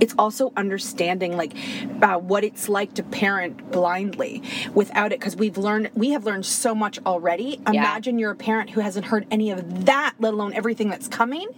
[0.00, 1.54] it's also understanding like
[2.02, 4.42] uh, what it's like to parent blindly
[4.74, 7.80] without it because we've learned we have learned so much already Yeah.
[7.80, 11.48] imagine you're a parent who hasn't heard any of that let alone everything that's coming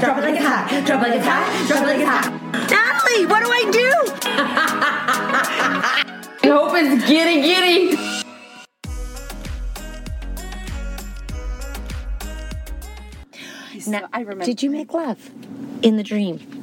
[0.00, 0.84] Drop it like it's hot.
[0.86, 1.68] Drop it like it's hot.
[1.68, 2.32] Drop it like it's hot.
[2.70, 3.90] Natalie, what do I do?
[6.42, 7.96] I hope it's giddy giddy.
[13.86, 15.30] now, i remember Did you make love
[15.82, 16.53] in the dream?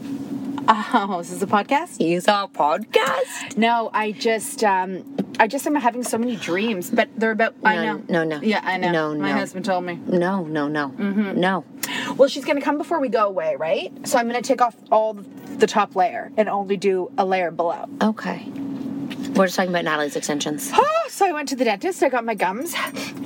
[0.67, 3.57] Oh this is a podcast Is our podcast?
[3.57, 5.03] no i just um
[5.39, 8.39] i just am having so many dreams but they're about i know no, no.
[8.41, 9.37] yeah i know No, my no.
[9.37, 11.39] husband told me No, no, no, Mm-hmm.
[11.39, 11.65] no.
[12.17, 13.91] Well, she's going to come before we go away, right?
[14.07, 17.51] So I'm going to take off all the top layer and only do a layer
[17.51, 17.85] below.
[18.01, 18.43] Okay.
[19.35, 20.69] We're just talking about Natalie's extensions.
[20.73, 22.01] Oh, so I went to the dentist.
[22.03, 22.73] I got my gums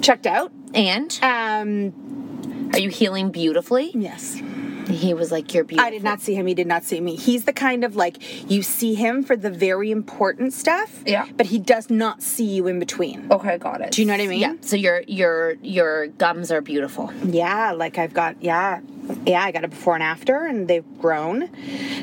[0.01, 0.51] checked out.
[0.73, 3.91] And Um, are you healing beautifully?
[3.93, 4.41] yes.
[4.87, 6.47] He was like, "You're beautiful." I did not see him.
[6.47, 7.15] He did not see me.
[7.15, 11.03] He's the kind of like you see him for the very important stuff.
[11.05, 11.27] Yeah.
[11.35, 13.27] But he does not see you in between.
[13.31, 13.91] Okay, got it.
[13.91, 14.39] Do you know what I mean?
[14.39, 14.55] Yeah.
[14.61, 17.11] So your your your gums are beautiful.
[17.23, 18.81] Yeah, like I've got yeah,
[19.25, 21.49] yeah, I got a before and after, and they've grown.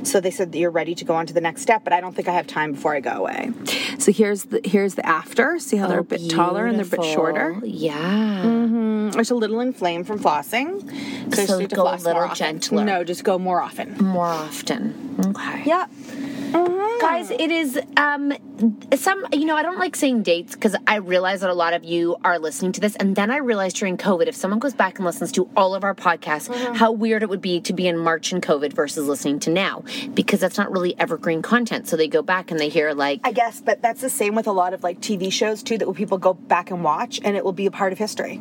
[0.05, 2.01] So they said that you're ready to go on to the next step, but I
[2.01, 3.51] don't think I have time before I go away.
[3.99, 5.59] So here's the here's the after.
[5.59, 7.53] See how they're a oh, bit taller and they're a bit shorter.
[7.61, 7.69] Beautiful.
[7.69, 8.43] Yeah.
[8.45, 9.21] Mm-hmm.
[9.21, 10.89] It's a little inflamed from flossing.
[11.27, 12.85] I just So need go a floss more little gentler.
[12.85, 13.97] No, just go more often.
[13.99, 15.17] More often.
[15.27, 15.63] Okay.
[15.65, 15.87] Yeah.
[16.53, 18.33] Guys, it is um
[18.95, 21.83] some you know, I don't like saying dates because I realize that a lot of
[21.85, 24.99] you are listening to this and then I realized during COVID if someone goes back
[24.99, 26.75] and listens to all of our podcasts, Mm-hmm.
[26.75, 29.83] how weird it would be to be in March and COVID versus listening to now
[30.15, 31.89] because that's not really evergreen content.
[31.89, 34.47] So they go back and they hear like I guess, but that's the same with
[34.47, 35.79] a lot of like TV shows too.
[35.79, 38.41] That people go back and watch, and it will be a part of history.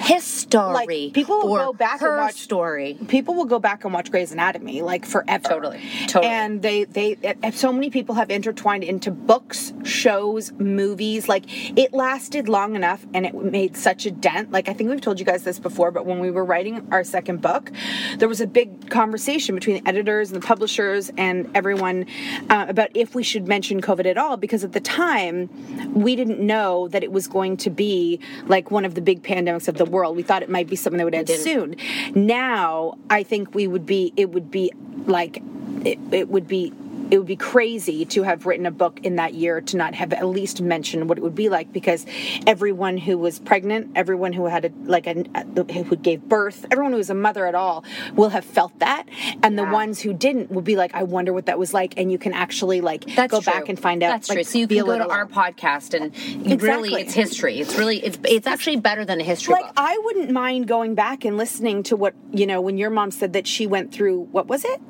[0.00, 0.60] History.
[0.60, 2.98] Like, people will go back and watch- story.
[3.08, 5.48] People will go back and watch Grey's Anatomy like forever.
[5.48, 5.80] Totally.
[6.08, 6.26] Totally.
[6.26, 7.16] And they they
[7.52, 11.28] so many people have intertwined into books, shows, movies.
[11.28, 11.44] Like
[11.78, 14.50] it lasted long enough and it made such a dent.
[14.50, 17.04] Like I think we've told you guys this before, but when we were writing our
[17.04, 17.70] second book,
[18.18, 22.06] there was a big conversation between the editors and the publishers and everyone
[22.48, 25.50] uh, about if we should mention COVID at all because at the time
[25.94, 29.68] we didn't know that it was going to be like one of the big pandemics
[29.68, 30.16] of the world.
[30.16, 31.76] We thought it might be something that would end soon.
[32.14, 34.72] Now, I think we would be it would be
[35.06, 35.42] like
[35.84, 36.72] it, it would be
[37.12, 40.14] it would be crazy to have written a book in that year to not have
[40.14, 42.06] at least mentioned what it would be like because
[42.46, 45.44] everyone who was pregnant, everyone who had a like a, uh,
[45.84, 49.04] who gave birth, everyone who was a mother at all will have felt that,
[49.42, 52.10] and the ones who didn't will be like, I wonder what that was like, and
[52.10, 53.52] you can actually like That's go true.
[53.52, 54.08] back and find out.
[54.12, 54.44] That's like, true.
[54.44, 56.14] So you can go to our podcast and
[56.50, 56.56] Exactly.
[56.68, 57.60] really, it's history.
[57.60, 59.74] It's really, it's it's actually better than a history like book.
[59.76, 63.34] I wouldn't mind going back and listening to what you know when your mom said
[63.34, 64.80] that she went through what was it,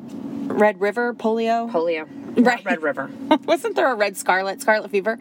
[0.52, 1.70] Red River polio.
[1.70, 2.06] Polio,
[2.36, 2.64] Right.
[2.64, 3.10] Red River.
[3.44, 5.18] Wasn't there a red scarlet, scarlet fever?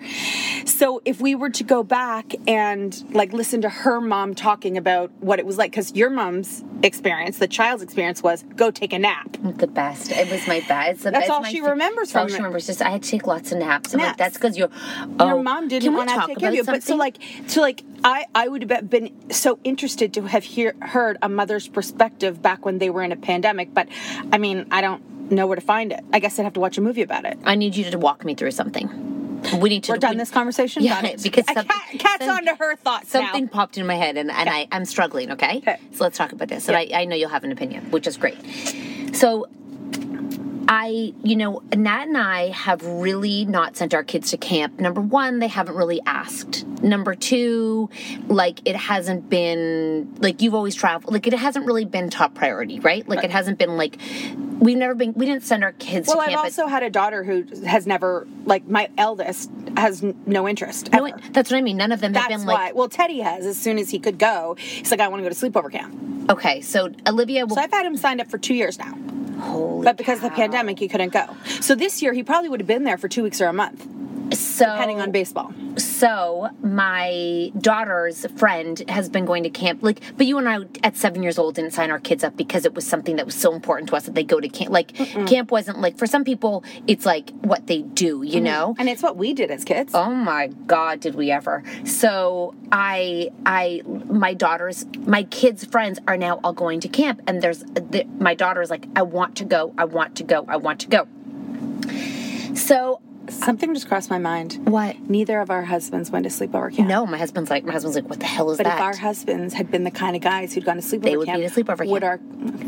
[0.65, 5.11] So if we were to go back and like listen to her mom talking about
[5.19, 8.99] what it was like, because your mom's experience, the child's experience was go take a
[8.99, 9.37] nap.
[9.41, 10.11] The best.
[10.11, 10.91] It was my best.
[10.91, 12.67] It's That's it's all my she fa- remembers that's all from she remembers.
[12.67, 13.93] Just I had to take lots of naps.
[13.93, 14.17] I'm like, Naps.
[14.17, 14.69] that's because you're.
[14.99, 16.97] Your oh, mom didn't we want to talk take care of about you, but so
[16.97, 16.97] something?
[16.97, 17.17] like,
[17.47, 21.67] so like, I I would have been so interested to have hear, heard a mother's
[21.67, 23.73] perspective back when they were in a pandemic.
[23.73, 23.89] But
[24.31, 25.03] I mean, I don't
[25.35, 26.01] know where to find it.
[26.13, 27.37] I guess I'd have to watch a movie about it.
[27.43, 28.89] I need you to walk me through something.
[29.59, 29.93] We need to.
[29.93, 30.83] We're done we- this conversation.
[30.83, 31.23] Yeah, it.
[31.23, 33.21] because something- cat, cat's some- on to her thoughts now.
[33.21, 35.31] Something popped in my head, and, and I, I'm struggling.
[35.31, 35.57] Okay?
[35.57, 35.79] Okay.
[35.93, 36.67] so let's talk about this.
[36.67, 38.37] And I, I know you'll have an opinion, which is great.
[39.13, 39.47] So,
[40.73, 44.79] I, you know, Nat and I have really not sent our kids to camp.
[44.79, 46.65] Number one, they haven't really asked.
[46.81, 47.89] Number two,
[48.29, 51.13] like it hasn't been like you've always traveled.
[51.13, 53.05] Like it hasn't really been top priority, right?
[53.05, 53.97] Like it hasn't been like
[54.59, 55.11] we've never been.
[55.13, 58.25] We didn't send our kids Well, to I've also had a daughter who has never,
[58.45, 60.89] like my eldest, has no interest.
[60.93, 61.19] no, ever.
[61.31, 61.75] that's what I mean.
[61.75, 62.67] None of them have That's been why.
[62.67, 63.45] like Well, Teddy has.
[63.45, 66.29] As soon as he could go, he's like, I want to go to sleepover camp.
[66.31, 66.61] okay.
[66.61, 68.97] So Olivia will So I've had him signed up for two years now.
[69.41, 71.35] Holy But because of the pandemic, he couldn't go.
[71.59, 73.85] So this year, he probably would have been there for two weeks or a month,
[74.33, 75.53] so depending on baseball.
[75.77, 79.83] So my daughter's friend has been going to camp.
[79.83, 82.65] Like, but you and I at seven years old didn't sign our kids up because
[82.65, 84.71] it was something that was so important to us that they go to camp.
[84.71, 84.93] Like,
[85.27, 88.43] camp wasn't like for some people, it's like what they do, you mm-hmm.
[88.43, 88.75] know.
[88.77, 89.93] And it's what we did as kids.
[89.93, 91.63] Oh my God, did we ever?
[91.83, 97.41] So I, I, my daughter's, my kids' friends are now all going to camp, and
[97.41, 100.79] there's the, my daughter's like, I want to go, I want to go, I want
[100.81, 101.07] to go.
[102.55, 103.01] So
[103.31, 104.59] Something just crossed my mind.
[104.65, 104.99] what?
[105.09, 106.87] Neither of our husbands went to sleepover camp.
[106.87, 108.77] No, my husband's like, my husband's like, what the hell is But that?
[108.77, 111.17] But if our husbands had been the kind of guys who'd gone to sleepover they
[111.17, 112.21] would camp, be a sleepover would camp.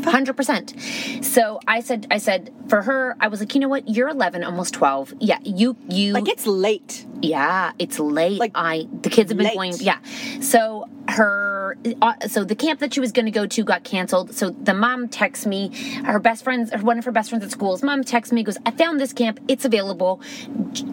[0.04, 0.74] our hundred percent.
[1.22, 3.88] So I said, I said for her, I was like, you know what?
[3.88, 5.14] You're 11, almost 12.
[5.20, 7.06] Yeah, you, you, like it's late.
[7.22, 8.38] yeah, it's late.
[8.38, 9.54] Like, I the kids have been late.
[9.54, 9.74] going.
[9.80, 9.98] Yeah,
[10.40, 11.53] so her,
[12.02, 14.34] uh, so the camp that she was going to go to got canceled.
[14.34, 15.70] So the mom texts me,
[16.04, 18.58] her best friends, or one of her best friends at school's mom texts me, goes,
[18.66, 19.40] I found this camp.
[19.48, 20.20] It's available.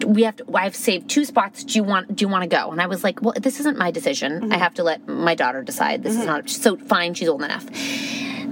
[0.06, 0.44] We have to.
[0.54, 1.64] I've saved two spots.
[1.64, 2.14] Do you want?
[2.14, 2.70] Do you want to go?
[2.70, 4.52] And I was like, well, this isn't my decision.
[4.52, 6.02] I have to let my daughter decide.
[6.02, 6.48] This is not.
[6.48, 7.66] So fine, she's old enough.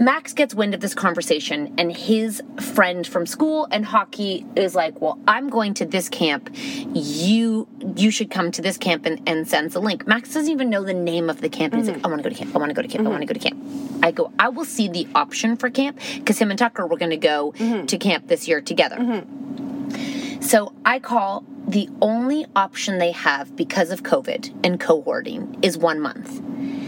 [0.00, 4.98] Max gets wind of this conversation, and his friend from school and hockey is like,
[4.98, 6.48] "Well, I'm going to this camp.
[6.56, 10.70] You you should come to this camp and, and sends a link." Max doesn't even
[10.70, 11.74] know the name of the camp.
[11.74, 12.06] And he's like, mm.
[12.06, 12.56] "I want to go to camp.
[12.56, 13.00] I want to go to camp.
[13.00, 13.10] I mm-hmm.
[13.10, 16.38] want to go to camp." I go, "I will see the option for camp because
[16.38, 17.84] him and Tucker were going to go mm-hmm.
[17.84, 20.40] to camp this year together." Mm-hmm.
[20.40, 26.00] So I call the only option they have because of COVID and cohorting is one
[26.00, 26.40] month.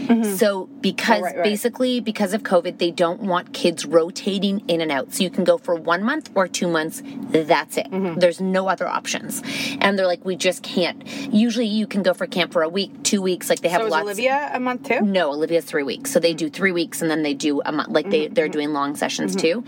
[0.07, 0.35] Mm-hmm.
[0.35, 1.43] So oh, because Oh, right, right.
[1.43, 5.13] basically because of COVID, they don't want kids rotating in and out.
[5.13, 7.01] So you can go for one month or two months.
[7.05, 7.89] That's it.
[7.91, 8.19] Mm-hmm.
[8.19, 9.41] There's no other options.
[9.79, 11.05] And they're like, we just can't.
[11.33, 13.49] Usually you can go for camp for a week, two weeks.
[13.49, 14.03] Like they have So lots.
[14.03, 15.01] Olivia a month too?
[15.01, 16.11] No, Olivia's three weeks.
[16.11, 16.37] So they mm-hmm.
[16.37, 17.89] do three weeks and then they do a month.
[17.89, 18.33] Like they, mm-hmm.
[18.33, 19.63] they're doing long sessions too.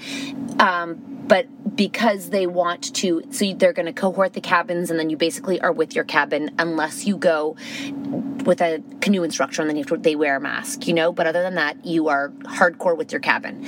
[0.59, 5.09] Um, but because they want to, so they're going to cohort the cabins and then
[5.09, 7.55] you basically are with your cabin unless you go
[8.45, 11.11] with a canoe instructor and then you have to, they wear a mask, you know?
[11.11, 13.65] But other than that, you are hardcore with your cabin.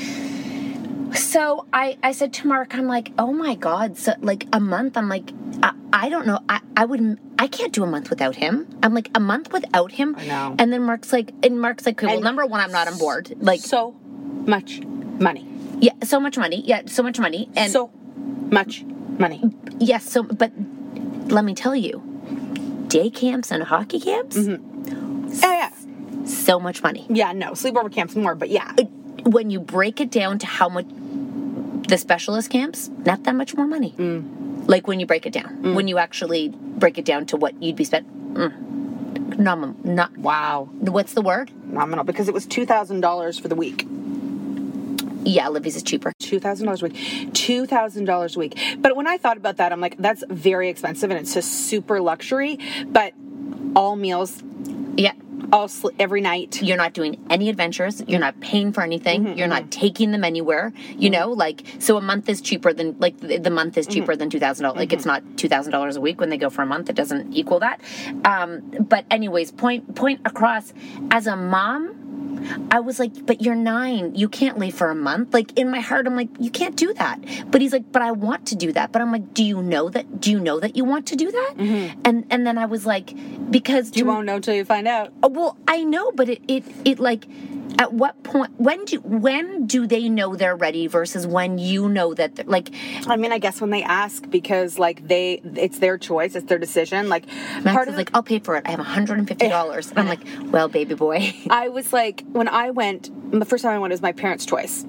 [1.15, 4.97] So I, I said to Mark, I'm like, oh my God, so like a month.
[4.97, 5.31] I'm like,
[5.63, 6.39] I, I don't know.
[6.49, 8.67] I, I would, I can't do a month without him.
[8.83, 10.15] I'm like, a month without him.
[10.17, 10.55] I know.
[10.59, 12.97] And then Mark's like, and Mark's like, okay, well, And- number one, I'm not on
[12.97, 13.33] board.
[13.39, 13.91] Like, So
[14.45, 15.47] much money.
[15.79, 16.61] Yeah, so much money.
[16.65, 17.49] Yeah, so much money.
[17.55, 17.91] And so
[18.51, 18.83] much
[19.19, 19.41] money.
[19.79, 20.51] yes, so, but
[21.27, 22.01] let me tell you,
[22.87, 24.59] day camps and hockey camps, Oh
[25.43, 25.71] yeah.
[26.25, 27.05] so much money.
[27.09, 27.51] Yeah, no.
[27.51, 28.73] Sleepover camps more, but yeah.
[29.23, 30.85] When you break it down to how much
[31.87, 33.93] the specialist camps, not that much more money.
[33.97, 34.67] Mm.
[34.67, 35.75] Like when you break it down, mm.
[35.75, 38.07] when you actually break it down to what you'd be spent.
[38.33, 40.69] Mm, nom, not Wow.
[40.79, 41.51] what's the word?
[41.71, 43.85] Nominal because it was two thousand dollars for the week.
[45.27, 46.13] Yeah, Libby's is cheaper.
[46.19, 47.33] Two thousand dollars a week.
[47.33, 48.57] Two thousand dollars a week.
[48.79, 51.99] But when I thought about that, I'm like, that's very expensive and it's just super
[51.99, 52.57] luxury.
[52.87, 53.13] But
[53.75, 54.41] all meals,
[54.95, 55.11] Yeah,
[55.51, 56.61] all sl- every night.
[56.61, 60.23] you're not doing any adventures you're not paying for anything Mm-hmm, you're not taking them
[60.23, 63.85] anywhere you know like so a month is cheaper than like the, the month is
[63.87, 64.29] cheaper Mm-hmm.
[64.29, 66.95] than $2000 like it's not $2000 a week when they go for a month it
[66.95, 67.79] doesn't equal that
[68.25, 70.73] um, but anyways point point across
[71.11, 71.93] as a mom
[72.71, 74.15] I was like, but you're nine.
[74.15, 75.33] You can't leave for a month.
[75.33, 77.19] Like in my heart, I'm like, you can't do that.
[77.51, 78.91] But he's like, but I want to do that.
[78.91, 80.21] But I'm like, do you know that?
[80.21, 81.53] Do you know that you want to do that?
[82.05, 83.13] And and then I was like,
[83.51, 83.99] because Mm-hmm.
[83.99, 85.11] You won't know till you find out.
[85.23, 87.25] Oh, well, I know, but it, it, it like,
[87.79, 92.13] at what point, when do, when do they know they're ready versus when you know
[92.13, 92.69] that, like,
[93.07, 96.57] I mean, I guess when they ask because like they, it's their choice, it's their
[96.57, 97.09] decision.
[97.09, 98.63] Like Max part is of like, I'll pay for it.
[98.65, 99.89] I have $150.
[99.89, 100.21] And I'm like,
[100.51, 101.33] well, baby boy.
[101.49, 104.85] I was like, when I went, the first time I went was my parents' choice.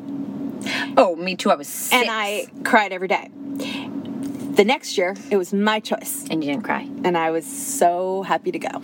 [0.97, 1.51] oh, me too.
[1.51, 1.95] I was six.
[1.95, 3.31] And I cried every day.
[4.59, 6.27] The next year, it was my choice.
[6.29, 6.81] And you didn't cry.
[7.05, 8.83] And I was so happy to go.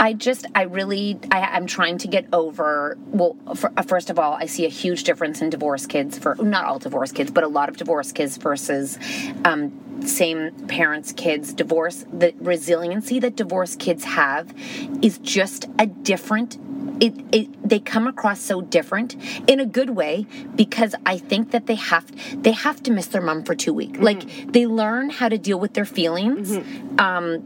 [0.00, 2.96] I just, I really, I, I'm trying to get over.
[3.08, 6.36] Well, for, uh, first of all, I see a huge difference in divorce kids for
[6.36, 8.98] not all divorce kids, but a lot of divorce kids versus
[9.44, 11.52] um, same parents' kids.
[11.52, 14.54] Divorce, the resiliency that divorce kids have
[15.02, 16.56] is just a different.
[17.00, 19.16] It, it they come across so different
[19.48, 22.06] in a good way because I think that they have
[22.42, 23.98] they have to miss their mom for two weeks.
[23.98, 26.56] Like they learn how to deal with their feelings
[26.98, 27.40] um,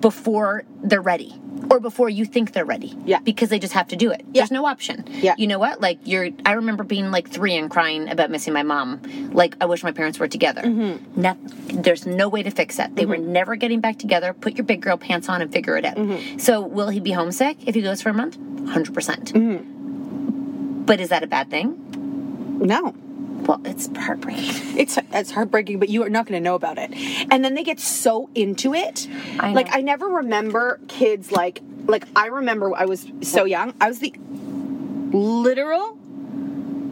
[0.00, 1.40] before they're ready
[1.70, 2.96] or before you think they're ready.
[3.04, 3.20] Yeah.
[3.20, 4.24] Because they just have to do it.
[4.32, 5.04] There's no option.
[5.08, 5.34] Yeah.
[5.38, 5.80] You know what?
[5.80, 9.00] Like you're I remember being like three and crying about missing my mom.
[9.32, 10.62] Like I wish my parents were together.
[10.62, 11.82] Mm-hmm.
[11.82, 12.96] There's no way to fix that.
[12.96, 14.32] They were never getting back together.
[14.32, 15.96] Put your big girl pants on and figure it out.
[15.96, 16.38] Mm-hmm.
[16.38, 18.38] So will he be homesick if he goes for a month?
[18.38, 18.94] 100%.
[18.94, 20.84] percent Mm-hmm.
[20.84, 22.58] But is that a bad thing?
[22.58, 22.94] No.
[23.46, 24.52] Well, it's heartbreaking.
[24.78, 26.92] It's it's heartbreaking, but you are not going to know about it.
[27.30, 29.06] And then they get so into it.
[29.38, 29.54] I know.
[29.54, 33.74] Like I never remember kids like like I remember I was so young.
[33.80, 34.14] I was the
[35.12, 35.98] literal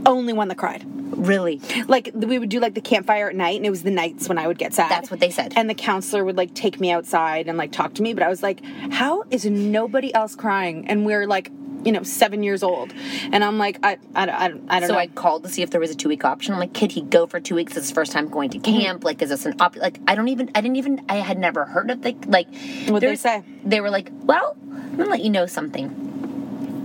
[0.07, 0.85] only one that cried.
[1.17, 1.61] Really?
[1.89, 4.39] Like we would do like the campfire at night, and it was the nights when
[4.39, 4.91] I would get sad.
[4.91, 5.55] That's what they said.
[5.57, 8.29] And the counselor would like take me outside and like talk to me, but I
[8.29, 10.87] was like, how is nobody else crying?
[10.89, 11.51] And we're like,
[11.85, 12.93] you know, seven years old,
[13.33, 14.99] and I'm like, I I, I, I don't So know.
[14.99, 16.53] I called to see if there was a two week option.
[16.55, 17.77] I'm like, could he go for two weeks?
[17.77, 18.81] It's his first time going to Mm-hmm.
[18.81, 19.05] camp.
[19.05, 19.77] Like, is this an op?
[19.77, 20.51] Like, I don't even.
[20.55, 21.05] I didn't even.
[21.09, 22.49] I had never heard of the like.
[22.89, 23.43] What'd they say?
[23.65, 26.07] They were like, well, I'm gonna let you know something.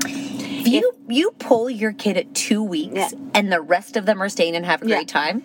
[0.05, 3.09] If you you pull your kid at two weeks Yeah.
[3.35, 4.95] and the rest of them are staying and have a Yeah.
[4.95, 5.43] great time.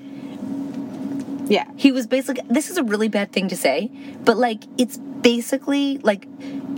[1.49, 1.65] yeah.
[1.77, 2.43] He was basically.
[2.49, 3.91] This is a really bad thing to say,
[4.25, 6.27] but like it's basically like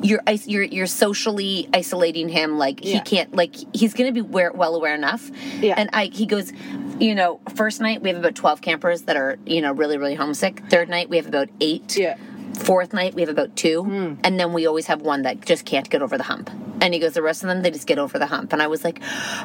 [0.02, 2.58] you're you're you're socially isolating him.
[2.58, 3.34] Like he can't.
[3.34, 5.30] Like he's gonna be aware, well aware enough.
[5.60, 5.74] Yeah.
[5.76, 6.52] And I he goes.
[6.98, 10.14] You know, first night we have about twelve campers that are you know really really
[10.14, 10.62] homesick.
[10.68, 11.96] Third night we have about eight.
[11.96, 12.16] Yeah.
[12.54, 14.14] Fourth night we have about two, hmm.
[14.22, 16.50] and then we always have one that just can't get over the hump.
[16.82, 18.52] And he goes, the rest of them they just get over the hump.
[18.52, 19.00] And I was like,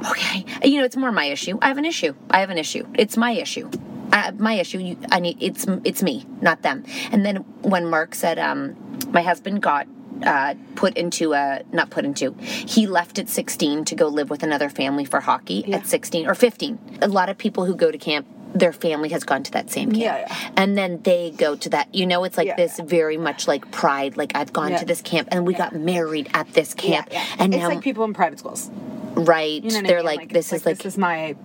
[0.10, 1.58] okay, you know, it's more my issue.
[1.62, 2.14] I have an issue.
[2.30, 2.86] I have an issue.
[2.96, 3.72] It's my issue.
[4.12, 4.80] I, my issue.
[4.80, 5.38] You, I need.
[5.42, 6.84] It's it's me, not them.
[7.12, 8.76] And then when Mark said, um,
[9.12, 9.88] my husband got
[10.26, 12.34] uh, put into a not put into.
[12.42, 16.34] He left at 16 to go live with another family for hockey at 16 or
[16.36, 17.00] 15.
[17.02, 18.28] A lot of people who go to camp.
[18.56, 20.50] Their family has gone to that same camp, Yeah, yeah.
[20.56, 21.94] and then they go to that.
[21.94, 22.56] You know, it's like Yeah.
[22.56, 24.16] this very much like pride.
[24.16, 24.78] Like I've gone Yeah.
[24.78, 27.36] to this camp, and we got married at this camp, Yeah, yeah.
[27.40, 28.72] and it's now like people in private schools.
[29.16, 30.06] right, You know they're mean?
[30.06, 31.36] like, this it's is like this is my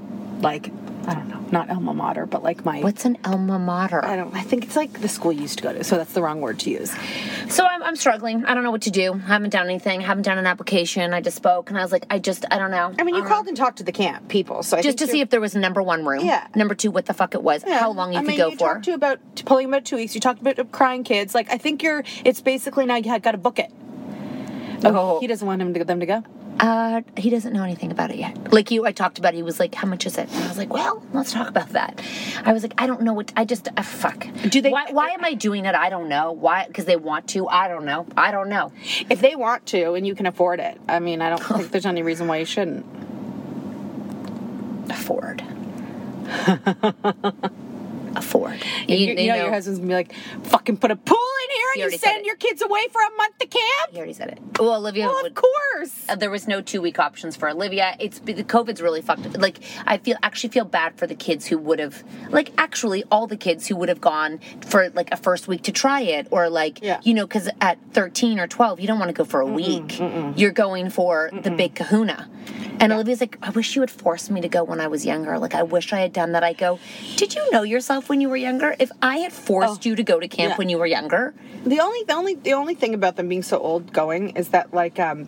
[0.40, 0.70] like
[1.06, 4.04] I don't know, not alma mater, but like my what's an alma mater?
[4.04, 6.12] I don't I think it's like the school you used to go to, so that's
[6.12, 6.92] the wrong word to use.
[7.48, 8.44] So I'm, I'm struggling.
[8.44, 9.14] I don't know what to do.
[9.14, 10.00] I haven't done anything.
[10.00, 11.12] I haven't done an application.
[11.12, 12.94] I just spoke, and I was like, I just, I don't know.
[12.98, 15.06] I mean, you um, called and talked to the camp people, so I just to
[15.06, 16.24] see if there was a number one room.
[16.24, 16.46] Yeah.
[16.54, 17.64] Number two, what the fuck it was.
[17.66, 17.78] Yeah.
[17.78, 18.74] How long you I could mean, go you for.
[18.74, 20.14] talked to about pulling about two weeks.
[20.14, 21.34] You talked about crying kids.
[21.34, 22.04] Like I think you're.
[22.24, 23.70] It's basically now you got to book it.
[24.84, 25.20] Oh.
[25.20, 26.24] he doesn't want him to them to go.
[26.60, 28.52] Uh, he doesn't know anything about it yet.
[28.52, 29.34] Like you, I talked about.
[29.34, 29.36] it.
[29.38, 31.70] He was like, "How much is it?" And I was like, "Well, let's talk about
[31.70, 32.00] that."
[32.44, 33.32] I was like, "I don't know what.
[33.36, 35.74] I just uh, fuck." Do they- Why, why am I doing it?
[35.74, 36.30] I don't know.
[36.32, 36.66] Why?
[36.66, 37.48] Because they want to.
[37.48, 38.06] I don't know.
[38.16, 38.70] I don't know.
[39.10, 41.86] If they want to and you can afford it, I mean, I don't think there's
[41.86, 42.86] any reason why you shouldn't.
[44.90, 45.42] Afford.
[48.16, 48.62] afford.
[48.88, 50.14] You, you, know, your husband's gonna be like,
[50.44, 53.10] fucking put a pool in here and already you send your kids away for a
[53.16, 53.90] month to camp?
[53.90, 54.38] He already said it.
[54.58, 55.32] Well, Olivia Well, would.
[55.32, 56.04] of course.
[56.08, 57.96] Uh, there was no two week options for Olivia.
[57.98, 59.38] It's the COVID's really fucked.
[59.38, 63.26] Like I feel actually feel bad for the kids who would have like actually all
[63.26, 66.48] the kids who would have gone for like a first week to try it or
[66.48, 67.00] like Yeah.
[67.02, 69.98] you know because at thirteen or twelve you don't want to go for a week.
[70.36, 72.28] You're going for the big Kahuna.
[72.80, 75.38] And Olivia's like, I wish you would force me to go when I was younger.
[75.38, 76.42] Like I wish I had done that.
[76.42, 76.80] I go,
[77.16, 78.74] Did you know yourself when you were younger?
[78.78, 80.52] If I had forced you to go to camp Oh.
[80.52, 80.56] Yeah.
[80.58, 83.58] when you were younger, The only the only the only thing about them being so
[83.58, 85.26] old going is that like um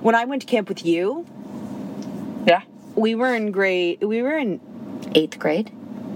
[0.00, 1.24] when I went to camp with you,
[2.46, 2.62] yeah,
[2.96, 4.60] we were in grade we were in
[5.14, 5.70] eighth grade.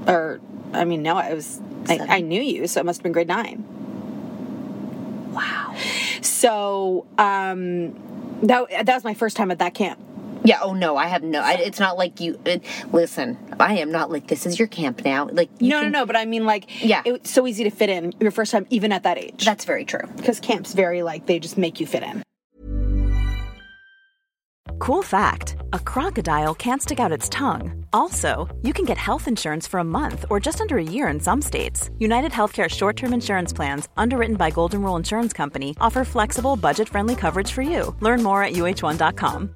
[0.07, 0.41] or
[0.73, 3.29] I mean no, I was I, I knew you, so it must have been grade
[3.29, 3.65] nine.
[5.33, 5.75] Wow.
[6.21, 7.95] So um
[8.43, 9.99] that that was my first time at that camp.
[10.47, 10.61] Yeah.
[10.63, 11.41] Oh no, I have no.
[11.41, 12.41] I, it's not like you.
[12.47, 12.63] It,
[12.93, 15.27] listen, I am not like this is your camp now.
[15.31, 16.07] Like you no, can- no, no.
[16.07, 17.03] But I mean, like, Yeah.
[17.05, 19.45] it's so easy to fit in your first time, even at that age.
[19.45, 20.07] That's very true.
[20.17, 22.23] because camp's very like they just make you fit in.
[24.79, 27.85] Cool fact a crocodile can't stick out its tongue.
[27.93, 31.19] Also, you can get health insurance for a month or just under a year in
[31.19, 31.91] some states.
[31.99, 36.89] United Healthcare short term insurance plans, underwritten by Golden Rule Insurance Company, offer flexible, budget
[36.89, 37.97] friendly coverage for you.
[38.01, 39.56] Learn more at uh1.com.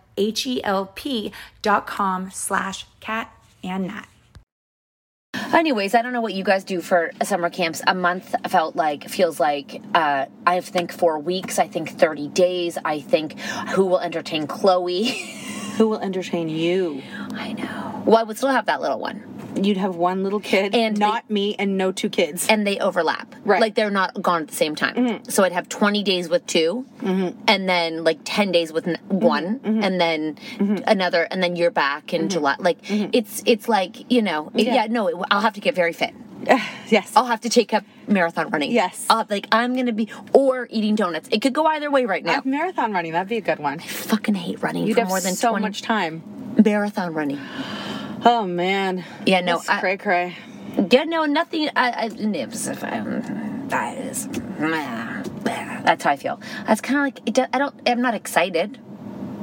[0.17, 4.07] H-E-L-P dot com slash cat and nat.
[5.53, 7.81] Anyways, I don't know what you guys do for summer camps.
[7.87, 11.59] A month felt like feels like uh, I think four weeks.
[11.59, 12.77] I think thirty days.
[12.83, 15.03] I think who will entertain Chloe.
[15.77, 17.01] Who will entertain you?
[17.31, 18.03] I know.
[18.05, 19.23] Well, I would still have that little one,
[19.63, 22.47] You'd have one little kid, And not me, and no two kids.
[22.47, 23.33] and they overlap.
[23.45, 23.61] Right.
[23.61, 24.95] Like they're not gone at the same time.
[24.95, 25.29] Mm-hmm.
[25.29, 27.39] So I'd have twenty days with 2 mm-hmm.
[27.47, 29.19] and then like ten days with n- mm-hmm.
[29.19, 30.37] one, and then
[30.85, 32.55] another, and then you're back in July.
[32.59, 34.51] Like it's it's like you know.
[34.53, 34.87] it- yeah.
[34.89, 36.13] no, it, I'll have to get very fit.
[36.87, 37.11] yes.
[37.15, 38.71] I'll have to take up marathon running.
[38.71, 39.05] Yes.
[39.09, 41.29] I'll like I'm gonna be or eating donuts.
[41.31, 42.41] It could go either way right now.
[42.45, 43.79] Marathon running, that'd be a good one.
[43.79, 46.23] I fucking hate running You'd for have more than so 20 much time.
[46.63, 47.39] marathon running.
[48.23, 49.03] Oh man.
[49.25, 50.37] Yeah, no, That's I- cray cray.
[50.89, 51.69] Yeah, no, nothing.
[51.75, 54.27] I, I, it was, um, that is,
[55.83, 56.39] that's how I feel.
[56.65, 57.75] That's kind of like it, I don't.
[57.85, 58.79] I'm not excited.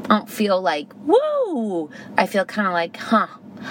[0.05, 1.91] I don't feel like woo.
[2.17, 3.27] I feel kind of like, huh.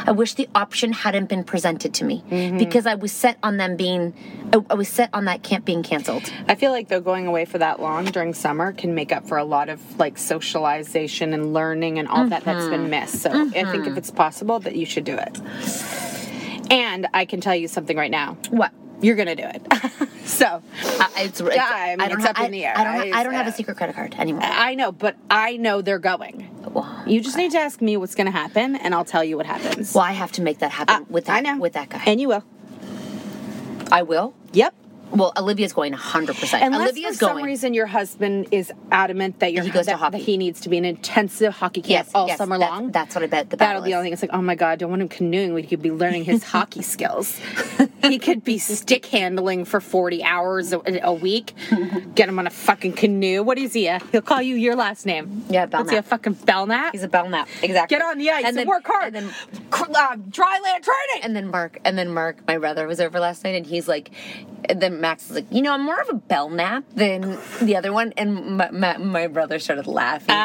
[0.05, 2.57] I wish the option hadn't been presented to me mm-hmm.
[2.57, 4.13] because I was set on them being.
[4.53, 6.31] I, I was set on that camp being canceled.
[6.47, 9.37] I feel like though going away for that long during summer can make up for
[9.37, 12.89] a lot of like socialization and learning and all that that's been mm-hmm.
[12.91, 13.21] missed.
[13.21, 13.97] So I think if mm-hmm.
[13.97, 15.39] it's possible that you should do it.
[16.71, 18.37] And I can tell you something right now.
[18.49, 18.73] What?
[19.01, 19.61] You're gonna do it.
[20.27, 20.61] so
[20.99, 22.73] I, it's, it's, I mean, don't it's up in the air.
[22.75, 23.13] I don't.
[23.13, 24.41] I don't have a uh, secret credit card anymore.
[24.43, 26.49] I know, but I know they're going.
[26.71, 29.45] Well, You just need to ask me what's gonna happen, and I'll tell you what
[29.45, 29.93] happens.
[29.93, 31.37] well, I have to make that happen Uh, with that.
[31.37, 32.01] I know with that guy.
[32.05, 32.43] and you will.
[33.91, 34.33] I will.
[34.53, 34.73] Yep.
[35.11, 36.35] Well, Olivia's going 100.
[36.35, 37.45] percent Unless Olivia's for some going.
[37.45, 40.17] reason your husband is adamant that you're He goes to hockey.
[40.17, 42.91] that he needs to be in intensive hockey camp Yes, all yes, summer that's- long.
[42.91, 44.13] that's what I bet the That'll battle be the only thing.
[44.13, 45.53] It's like, oh my god, don't want him canoeing.
[45.53, 47.39] We could be learning his hockey skills.
[48.03, 51.53] He could be stick handling for forty hours a, a week.
[52.15, 53.43] Get him on a fucking canoe.
[53.43, 53.87] What is he?
[53.87, 53.99] uh?
[54.11, 55.43] He'll call you your last name.
[55.49, 56.91] Yeah, What's he a fucking Belknap?
[56.91, 57.47] He's a Belknap.
[57.63, 57.97] Exactly.
[57.97, 59.15] Get on the ice and, then, work hard.
[59.15, 59.33] And then,
[59.71, 61.23] uh, dry land training.
[61.23, 64.11] and then Mark, and then Mark, my brother, was over last night, and he's like,
[64.69, 67.91] and then Max is like, you know, I'm more of a Belknap than the other
[67.93, 70.35] one, and my, my, my brother started laughing.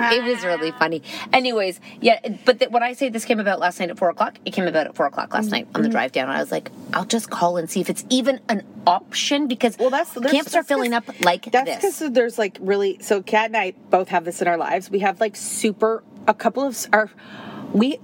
[0.00, 1.02] it was really funny.
[1.32, 4.38] Anyways, yeah, but th- when I say this came about last night at four o'clock,
[4.44, 5.82] it came about at four o'clock last night on Mm-hmm.
[5.82, 6.28] the drive down.
[6.30, 9.90] I was like, I'll just call and see if it's even an option because Well,
[9.90, 11.98] that's camps are filling up like that's this.
[11.98, 14.90] because there's like really so Kat and I both have this in our lives.
[14.90, 17.10] We have like super a couple of our
[17.72, 17.98] we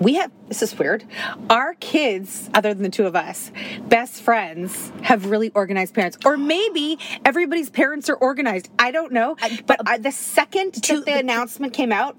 [0.00, 1.04] we have this is weird.
[1.50, 3.50] Our kids, other than the two of us,
[3.88, 8.70] best friends have really organized parents, or maybe everybody's parents are organized.
[8.78, 9.36] I don't know.
[9.66, 12.16] But uh, I, the second To- that the announcement came out,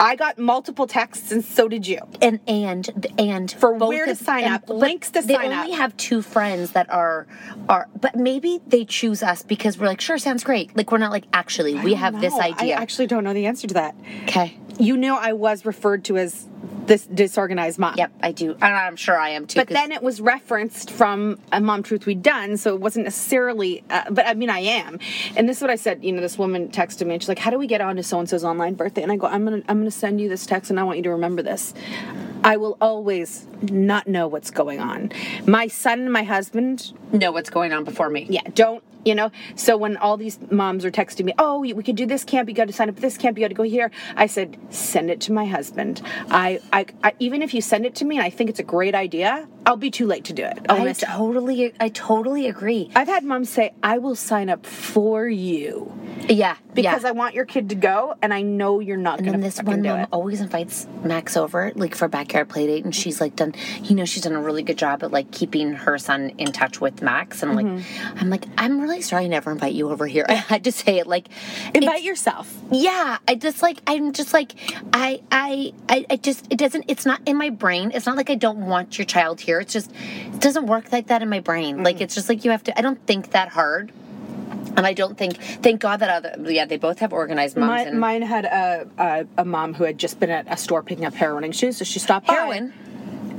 [0.00, 1.98] I got multiple texts, and so did you.
[2.22, 5.40] and and and For where to sign and- up, links to sign up.
[5.42, 7.26] they only have two friends that are
[7.68, 11.12] are but maybe they choose us because we're like sure sounds great like we're not
[11.12, 13.94] like actually we have this idea I actually don't know the answer to that.
[14.24, 16.48] okay You know, I was referred to as
[16.86, 17.94] this disorganized mom.
[17.96, 21.38] yep i do and i'm sure i am too But then it was referenced from
[21.52, 23.84] a mom truth we'd done, so it wasn't necessarily.
[23.88, 24.98] Uh, but I mean, I am,
[25.36, 26.04] and this is what I said.
[26.04, 28.02] You know, this woman texted me, and she's like, "How do we get on to
[28.02, 30.44] so and so's online birthday?" And I go, "I'm gonna, I'm gonna send you this
[30.44, 31.72] text, and I want you to remember this.
[32.44, 35.12] I will always not know what's going on.
[35.46, 39.30] My son and my husband know what's going on before me yeah, don't you know?
[39.54, 42.54] So when all these moms are texting me, oh, we could do this camp, you
[42.54, 43.90] got to sign up for this camp, you got to go here.
[44.16, 46.02] I said, send it to my husband.
[46.30, 48.64] I, I, I, even if you send it to me and I think it's a
[48.64, 50.58] great idea, I'll be too late to do it.
[50.68, 55.28] I'll i totally i totally agree I've had moms say, I will sign up for
[55.28, 55.92] you
[56.28, 57.08] yeah because yeah.
[57.08, 59.82] I want your kid to go, and I know you're not and then this one
[59.82, 60.08] mom it.
[60.12, 64.04] always invites Max over, like for backyard play date, and she's like done, you know,
[64.04, 67.42] she's done a really good job at like keeping her son in touch with Max.
[67.42, 68.18] And I'm like, mm-hmm.
[68.18, 70.24] I'm like, I'm really sorry I never invite you over here.
[70.28, 71.28] I had to say it like,
[71.74, 72.54] Invite yourself.
[72.70, 74.54] yeah, I just like I'm just like
[74.92, 77.92] I I I I just it doesn't it's not in my brain.
[77.94, 79.60] It's not like I don't want your child here.
[79.60, 81.82] It's just it doesn't work like that in my brain.
[81.82, 82.04] Like mm-hmm.
[82.04, 83.92] it's just like you have to I don't think that hard.
[84.76, 87.88] And I don't think thank God that other yeah, they both have organized moms Mine,
[87.88, 91.04] and mine had a, a a mom who had just been at a store picking
[91.04, 92.34] up hair running shoes, so she stopped by.
[92.34, 92.72] heroin.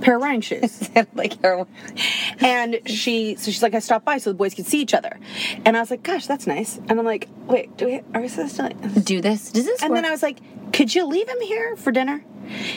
[0.04, 0.90] Pair of running shoes.
[1.16, 1.68] like heroin.
[2.40, 5.20] and she so she's like I stopped by so the boys could see each other,
[5.66, 6.78] and I was like, gosh, that's nice.
[6.78, 8.64] And I'm like, wait, do we are we supposed to?
[8.64, 9.52] Like, Do this?
[9.52, 9.98] Does this and work?
[9.98, 10.40] then I was like,
[10.74, 12.24] could you leave him here for dinner?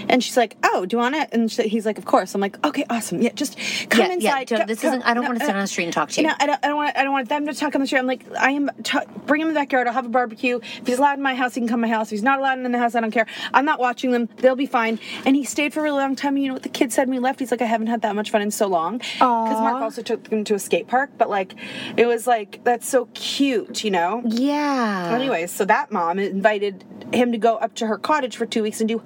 [0.09, 1.29] And she's like, oh, do you want it?
[1.33, 2.37] And she, he's like, of course.
[2.37, 3.21] I'm like, okay, awesome.
[3.21, 3.59] Yeah, just
[3.91, 4.47] come Yeah, yeah, inside.
[4.47, 6.09] don't- this come- isn't- I don't no, wanna stand uh, on the street and talk
[6.11, 6.29] to you.
[6.29, 6.97] No, I don't, I don't want.
[6.97, 7.99] I don't want them to talk on the street.
[7.99, 8.71] I'm like, I am.
[8.85, 9.89] T- bring him in the backyard.
[9.89, 10.61] I'll have a barbecue.
[10.62, 12.07] If he's allowed in my house, he can come to my house.
[12.07, 13.27] If he's not allowed in the house, I don't care.
[13.53, 14.29] I'm not watching them.
[14.37, 15.01] They'll be fine.
[15.25, 16.37] And he stayed for a really long time.
[16.37, 17.40] You know what the kid said he left?
[17.40, 18.98] He's like, I haven't had that much fun in so long.
[18.98, 21.11] Because Mark also took him to a skate park.
[21.18, 21.55] But like,
[21.96, 24.22] it was like that's so cute, you know.
[24.24, 25.11] yeah.
[25.14, 28.81] Anyways, so that mom invited him to go up to her cottage for two weeks
[28.81, 29.02] and do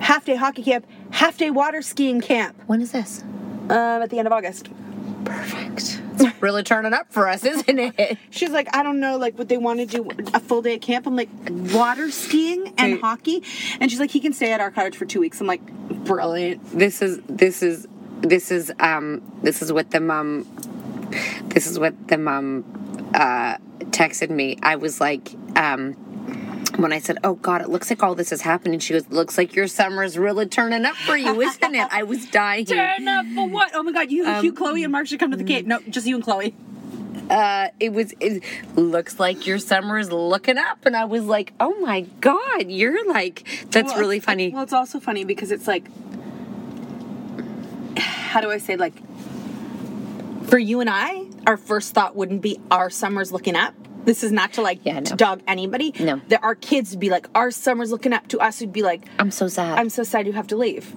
[0.00, 3.22] half day hockey camp, half day water skiing camp When is this?
[3.70, 3.70] um,
[4.02, 4.68] at the end of August.
[5.24, 6.00] Perfect.
[6.18, 8.18] It's really turning up for us, isn't it?
[8.30, 10.82] She's like, I don't know, like what they want to do a full day at
[10.82, 11.06] camp.
[11.06, 11.28] I'm like,
[11.72, 13.42] water skiing and hockey,
[13.80, 15.40] and she's like, he can stay at our cottage for two weeks.
[15.40, 15.64] I'm like,
[16.04, 16.64] brilliant.
[16.70, 17.86] this is this is
[18.20, 20.46] this is um this is what the mom
[21.48, 22.64] this is what the mom
[23.14, 23.56] uh
[23.90, 25.94] texted me i was like um
[26.76, 29.36] when I said, "Oh God, it looks like all this is happening," she goes, "Looks
[29.38, 32.64] like your summer is really turning up for you, isn't it?" I was dying.
[32.66, 33.70] Turn up for what?
[33.74, 35.66] Oh my God, you, you, Chloe, and Mark should come to the Cape.
[35.66, 36.54] No, just you and Chloe.
[37.30, 38.14] Uh, it was.
[38.20, 38.42] It
[38.76, 43.08] looks like your summer is looking up, and I was like, "Oh my God, you're
[43.08, 45.88] like that's Well, really funny." Well, it's also funny because it's like,
[47.98, 48.94] how do I say like,
[50.48, 53.74] for you and I, our first thought wouldn't be our summer's looking up.
[54.06, 55.92] This is not to like Yeah, to dog anybody.
[56.00, 56.20] No.
[56.28, 59.02] That our kids would be like, our summer's looking up to us would be like,
[59.18, 59.78] I'm so sad.
[59.78, 60.94] I'm so sad you have to leave.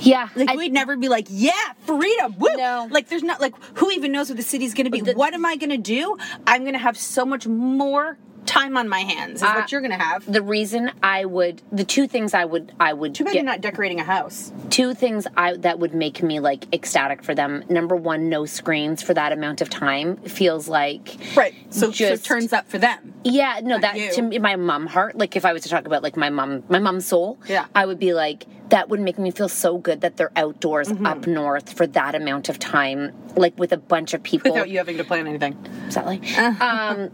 [0.00, 0.28] yeah.
[0.36, 1.52] Like I- we'd never be like, yeah,
[1.86, 2.36] freedom.
[2.38, 2.48] Woo.
[2.56, 2.86] No.
[2.90, 5.00] Like there's not like who even knows what the city's gonna be.
[5.00, 6.16] The- what am I gonna do?
[6.46, 9.98] I'm gonna have so much more time on my hands is Uh, what you're gonna
[9.98, 10.30] have.
[10.30, 13.44] the reason I would the two things I would I would Too bad get you're
[13.44, 14.52] not decorating a house.
[14.70, 17.64] two things I that would make me like ecstatic for them.
[17.68, 21.54] Number one, no screens for that amount of time feels like Right.
[21.70, 23.14] So, so just it turns up for them.
[23.24, 24.12] Yeah, no, that you.
[24.12, 25.16] to me, my mom heart.
[25.18, 27.38] Like if I was to talk about like my mom, my mom's soul.
[27.48, 27.66] Yeah.
[27.74, 31.06] I would be like that would make me feel so good that they're outdoors Mm-hmm.
[31.06, 34.52] up north for that amount of time, like with a bunch of people.
[34.52, 35.56] Without you having to plan anything.
[35.86, 36.20] Exactly.
[36.60, 37.10] um,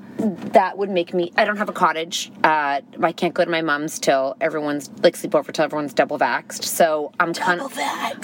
[0.52, 1.32] that would make me.
[1.36, 2.30] I don't have a cottage.
[2.44, 6.18] Uh, I can't go to my mom's till everyone's like sleep over till everyone's double
[6.18, 6.64] vaxxed.
[6.64, 7.72] So I'm kind of.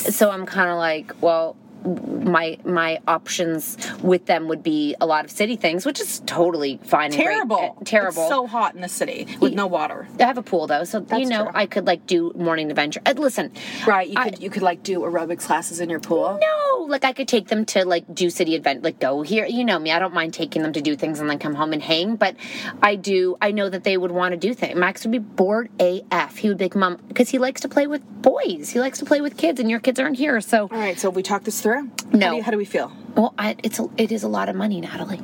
[0.01, 5.25] So I'm kind of like, well, my my options with them would be a lot
[5.25, 7.07] of city things, which is totally fine.
[7.07, 7.25] and great.
[7.25, 7.77] Terrible.
[7.81, 8.23] Uh, terrible.
[8.23, 10.09] It's so hot in the city with no water.
[10.19, 11.53] I have a pool though, so you know true.
[11.55, 13.01] I could like do morning adventure.
[13.07, 13.53] Uh, listen,
[13.87, 14.09] Right.
[14.09, 16.39] You I- could you could like do aerobics classes in your pool.
[16.41, 19.47] no, like I could take them to like do city event, like go here.
[19.47, 21.73] You know me, I don't mind taking them to do things and then come home
[21.73, 22.17] and hang.
[22.17, 22.37] But
[22.83, 23.37] I do.
[23.41, 24.77] I know that they would want to do things.
[24.77, 26.37] Max would be bored AF.
[26.37, 28.71] He would be like, "Mom," because he likes to play with boys.
[28.71, 30.41] He likes to play with kids, and your kids aren't here.
[30.41, 31.68] So, All right, so we talk this through.
[32.13, 32.27] No.
[32.27, 32.93] How do, you, how do we feel?
[33.17, 35.21] well, I, it's a, it is a lot of money, Natalie.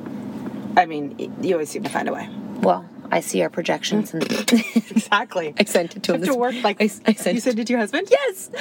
[0.77, 2.27] I mean, you always seem to find a way.
[2.59, 4.23] Well, I see our projections and.
[4.95, 5.53] Exactly.
[5.59, 6.21] I sent it to You him.
[6.21, 8.07] this- to work like I, I sent you sent it to your husband.
[8.09, 8.57] Yes, uh,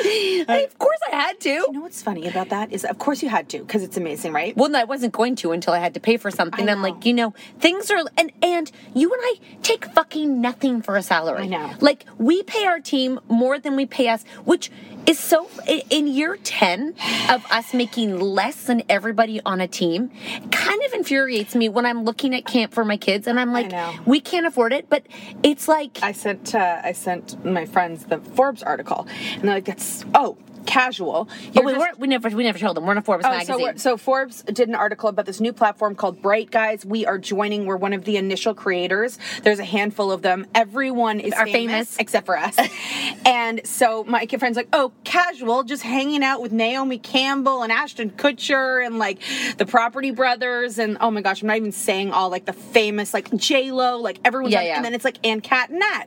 [0.52, 1.48] I- of course I had to.
[1.48, 4.32] You know what's funny about that is, of course, you had to because it's amazing,
[4.32, 4.54] right?
[4.56, 6.68] Well, no, I wasn't going to until I had to pay for something.
[6.68, 10.96] I'm like, you know, things are and and you and I take fucking nothing for
[10.96, 11.44] a salary.
[11.44, 11.72] I know.
[11.80, 14.70] Like we pay our team more than we pay us, which
[15.06, 15.48] is so
[15.90, 16.94] in year 10
[17.30, 20.10] of us making less than everybody on a team
[20.50, 23.72] kind of infuriates me when i'm looking at camp for my kids and i'm like
[24.06, 25.04] we can't afford it but
[25.42, 29.64] it's like I sent uh, I sent my friends the Forbes article, and they're like,
[29.64, 31.28] "That's oh." Casual.
[31.30, 33.24] oh, You're we, just- weren't, we never we never told them we're in a forbes
[33.26, 36.84] Oh, magazine we're- so Forbes did an article about this new platform called Bright Guys.
[36.84, 37.66] We are joining.
[37.66, 39.18] We're one of the initial creators.
[39.42, 40.46] There's a handful of them.
[40.54, 41.96] Everyone is famous, famous.
[41.98, 42.56] except for us.
[43.26, 47.72] and so my kid friend's like, "Oh, casual, just hanging out with Naomi Campbell and
[47.72, 49.18] Ashton Kutcher and like
[49.58, 53.12] the Property Brothers and oh my gosh, I'm not even saying all like the famous
[53.14, 54.76] like J Lo, like everyone's Yeah, on- yeah.
[54.76, 56.06] and then it's like and Cat and Nat.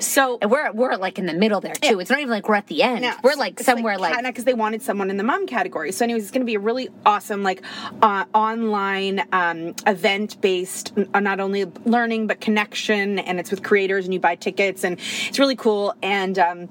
[0.00, 2.54] So and we're we're like in the middle there too it's not even like we're
[2.54, 5.46] at the end no, we're like somewhere like, because they wanted someone in the mom
[5.46, 5.92] category.
[5.92, 7.62] So, anyways, it's going to be a really awesome, like,
[8.02, 14.04] uh, online um, event based, uh, not only learning but connection, and it's with creators,
[14.04, 15.94] and you buy tickets, and it's really cool.
[16.02, 16.68] And um,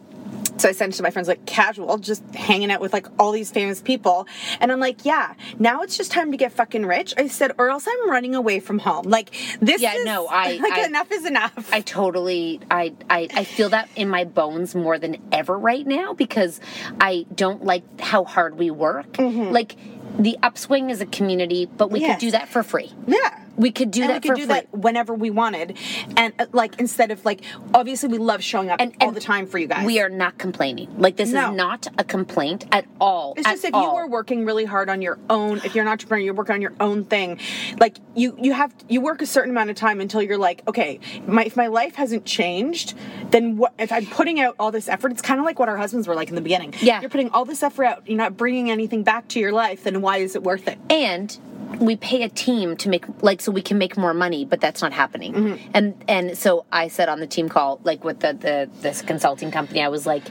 [0.57, 3.31] so I sent it to my friends like casual, just hanging out with like all
[3.31, 4.27] these famous people.
[4.59, 7.13] And I'm like, yeah, now it's just time to get fucking rich.
[7.17, 9.05] I said, or else I'm running away from home.
[9.07, 11.69] Like this Yeah, is no, I- like I- enough is enough.
[11.73, 16.13] I totally I, I I feel that in my bones more than ever right now
[16.13, 16.59] because
[16.99, 19.11] I don't like how hard we work.
[19.13, 19.51] Mm-hmm.
[19.51, 19.75] Like
[20.19, 22.15] the upswing is a community, but we Yes.
[22.15, 22.91] could do that for free.
[23.07, 23.43] yeah.
[23.57, 24.53] We could do and that we could for do free.
[24.53, 25.77] that whenever we wanted
[26.15, 27.41] and uh, like instead of like
[27.73, 30.09] obviously we love showing up And- all and the time for you guys We are
[30.09, 30.87] not complaining.
[30.99, 31.49] Like this No.
[31.51, 33.33] is not a complaint at all.
[33.35, 35.87] it's at just if you are working really hard on your own if you're an
[35.89, 37.39] entrepreneur you're working on your own thing
[37.79, 40.99] like you you have you work a certain amount of time until you're like okay
[41.25, 42.93] my if my life hasn't changed
[43.31, 45.77] then what if i'm putting out all this effort it's kind of like what our
[45.77, 47.01] husbands were like in the beginning Yeah.
[47.01, 50.01] you're putting all this effort out you're not bringing anything back to your life then
[50.01, 51.37] why is it worth it and
[51.79, 54.81] we pay a team to make like so we can make more money but that's
[54.81, 55.71] not happening Mm-hmm.
[55.73, 59.51] and and so i said on the team call like with the, the this consulting
[59.51, 60.23] company i was like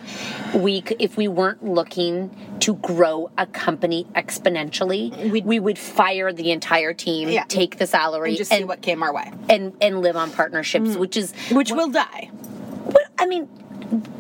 [0.55, 6.51] we if we weren't looking to grow a company exponentially We'd- we would fire the
[6.53, 7.45] entire team Yeah.
[7.49, 10.95] take the salary and just see what came our way and and live on partnerships
[10.97, 12.29] which is which will die
[12.85, 13.49] what, i mean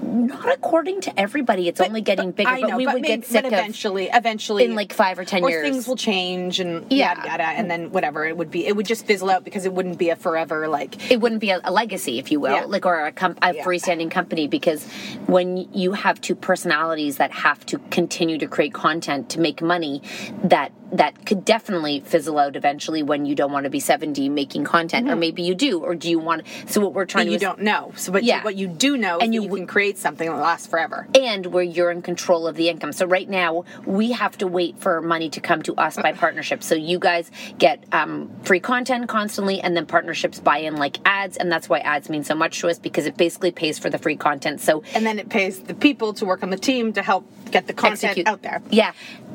[0.02, 3.26] not according to everybody it's only getting bigger I but we but would maybe- get
[3.26, 6.60] sick but of eventually, eventually, in like five or ten or years things will change
[6.60, 7.16] and Yeah.
[7.16, 9.72] yada yada, and then whatever it would be, it would just fizzle out because it
[9.72, 11.10] wouldn't be a forever like.
[11.10, 12.64] it wouldn't be a, a legacy, if you will, Yeah.
[12.66, 13.64] like or a, com- a Yeah.
[13.64, 14.46] freestanding company.
[14.48, 14.84] Because
[15.26, 20.02] when you have two personalities that have to continue to create content to make money,
[20.44, 24.62] that that could definitely fizzle out eventually when you don't want to be seventy making
[24.64, 26.42] content, or maybe you do, or do you want?
[26.66, 27.32] So what we're trying Mm-hmm.
[27.32, 27.92] you to don't know.
[27.96, 28.44] So, but Yeah.
[28.44, 31.06] what you do know, And and you you, you can create something that lasts forever.
[31.14, 32.92] and where you're in control of the income.
[32.92, 36.62] So right now we have to wait for money to come to us by partnership.
[36.62, 41.36] So you guys get um, free content constantly, and then partnerships buy in like ads,
[41.36, 43.98] and that's why ads mean so much to us because it basically pays for the
[43.98, 44.60] free content.
[44.60, 47.66] So And then it pays the people to work on the team to help get
[47.66, 48.62] the content execute out there.
[48.70, 48.92] Yeah.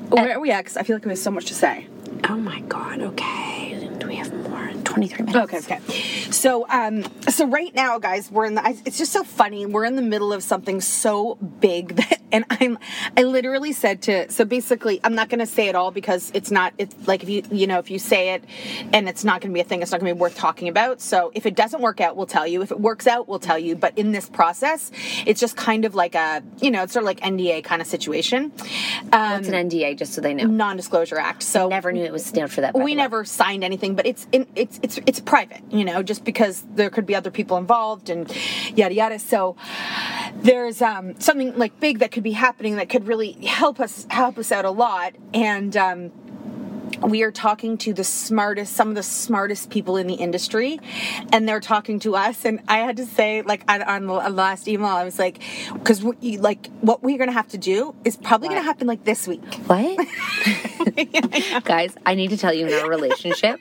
[0.10, 0.62] Where are we at?
[0.62, 1.88] Because I feel like we have so much to say.
[2.30, 3.02] Oh my God.
[3.02, 3.89] Okay.
[4.00, 4.32] Do we have
[4.84, 4.94] more?
[4.94, 5.54] Twenty-three minutes.
[5.54, 6.32] Okay, okay.
[6.32, 8.82] So, um, so right now, guys, we're in the.
[8.86, 9.65] It's just so funny.
[9.65, 12.78] We're in the middle of something so big that, and I'm,
[13.17, 14.32] I literally said to.
[14.32, 16.74] So basically, I'm not going to say it all because it's not.
[16.78, 18.44] It's like if you, you know, if you say it,
[18.94, 19.82] and it's not going to be a thing.
[19.82, 21.02] It's not going to be worth talking about.
[21.02, 22.62] So if it doesn't work out, we'll tell you.
[22.62, 23.76] If it works out, we'll tell you.
[23.76, 24.91] But in this process,
[25.26, 27.88] it's just kind of like a, you know, it's sort of like NDA kind of
[27.88, 28.52] situation.
[29.12, 29.98] Um, What's an NDA?
[29.98, 30.46] Just so they know.
[30.46, 31.44] non-disclosure act.
[31.44, 32.74] So Never knew it was stand for that.
[32.76, 36.63] we never signed anything, but it's in, it's it's it's private, you know, just because
[36.75, 38.31] there could be other people involved and
[38.75, 39.19] yada yada.
[39.19, 39.55] So
[40.36, 44.38] there's um, something like big that could be happening that could really help us help
[44.38, 45.75] us out a lot, and.
[45.75, 46.12] Um,
[47.01, 50.79] we are talking to the smartest, some of the smartest people in the industry,
[51.31, 52.45] and they're talking to us.
[52.45, 55.41] And I had to say, like on, on the last email, I was like,
[55.73, 59.41] because like what we're gonna have to do is probably gonna happen like this week.
[59.65, 59.97] What?
[61.63, 63.60] Guys, I need to tell you in our relationship,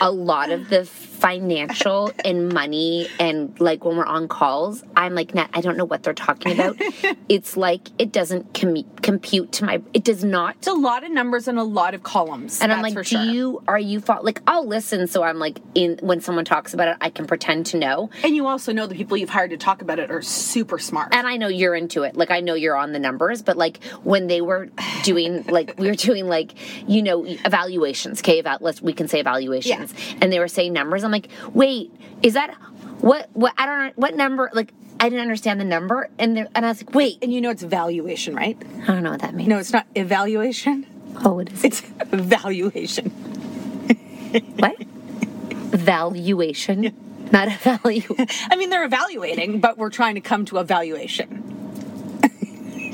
[0.00, 0.84] a lot of the
[1.18, 5.84] financial and money and like when we're on calls, I'm like, Nat, I don't know
[5.84, 6.76] what they're talking about.
[7.28, 10.56] it's like it doesn't com- compute to my, it does not.
[10.56, 12.60] It's a lot of numbers and a lot of columns.
[12.60, 13.22] And I'm like, do sure.
[13.22, 14.20] you, are you, fo-?
[14.22, 15.06] like, I'll listen.
[15.06, 18.10] So I'm like, in when someone talks about it, I can pretend to know.
[18.22, 21.14] And you also know the people you've hired to talk about it are super smart.
[21.14, 22.16] and I know you're into it.
[22.16, 24.68] Like I know you're on the numbers, but like when they were
[25.02, 26.54] doing like we were doing like
[26.88, 28.20] you know evaluations.
[28.20, 31.04] Okay, eval- let's we can say evaluations, and they were saying numbers.
[31.08, 31.90] I'm like, wait,
[32.22, 32.54] is that
[33.00, 33.30] what?
[33.32, 34.50] What I don't know what number?
[34.52, 37.40] Like I didn't understand the number, and they and I was like, wait, and you
[37.40, 38.56] know it's valuation, right?
[38.82, 39.48] I don't know what that means.
[39.48, 40.86] No, it's not evaluation.
[41.24, 41.64] Oh, it is.
[41.64, 43.10] It's valuation.
[44.56, 44.82] what?
[44.82, 46.94] Valuation,
[47.32, 48.14] not a value.
[48.50, 51.44] I mean, they're evaluating, but we're trying to come to a valuation.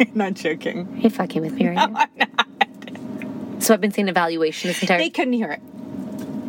[0.14, 1.00] not joking.
[1.00, 1.84] you fucking with me right now?
[1.84, 2.10] I'm not.
[3.62, 4.98] So I've been saying evaluation this entire.
[4.98, 5.60] They couldn't hear it.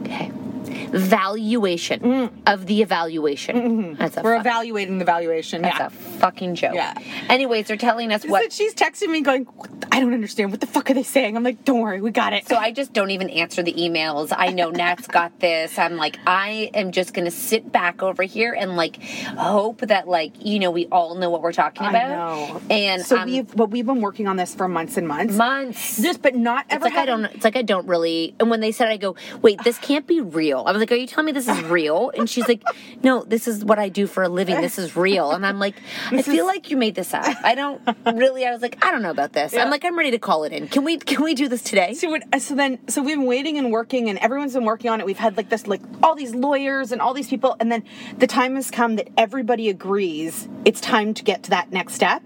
[0.01, 0.32] okay.
[0.95, 2.31] Valuation mm.
[2.47, 3.55] of the evaluation.
[3.55, 3.93] Mm-hmm.
[3.95, 5.62] That's a We're fuck- evaluating the valuation.
[5.62, 5.88] That's yeah.
[5.88, 6.73] a fucking joke.
[6.73, 6.97] Yeah.
[7.29, 8.51] Anyways, they're telling us So what.
[8.51, 9.47] she's texting me going,
[9.91, 10.51] I don't understand.
[10.51, 11.36] What the fuck are they saying?
[11.38, 12.47] I'm like, don't worry, we got it.
[12.47, 14.34] So I just don't even answer the emails.
[14.36, 15.77] I know Nat's got this.
[15.77, 20.34] I'm like, I am just gonna sit back over here and like hope that like
[20.45, 22.10] you know we all know what we're talking I about.
[22.10, 22.62] know.
[22.69, 25.36] And so I'm- we've, but we've been working on this for months and months.
[25.36, 26.01] months.
[26.01, 26.86] Just, but not ever.
[26.86, 27.25] it's like I don't.
[27.25, 28.36] It's like I don't really.
[28.39, 30.63] And when they said, I go, wait, this can't be real.
[30.65, 32.11] I was like, are you telling me this is real?
[32.15, 32.63] And she's like,
[33.03, 34.59] no, this is what I do for a living.
[34.61, 35.31] This is real.
[35.31, 35.75] And I'm like,
[36.11, 37.25] I feel like you made this up.
[37.43, 38.45] I don't really.
[38.45, 39.53] I was like, I don't know about this.
[39.53, 40.67] I'm like, I'm ready to call it in.
[40.67, 40.97] Can we?
[40.97, 41.93] Can we do this today?
[41.93, 44.99] So, when, so then, so we've been waiting and working, and everyone's been working on
[44.99, 45.05] it.
[45.05, 47.83] We've had like this, like all these lawyers and all these people, and then
[48.17, 52.23] the time has come that everybody agrees it's time to get to that next step.